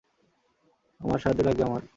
[1.01, 1.81] তোমার সাহায্য লাগবে আমার।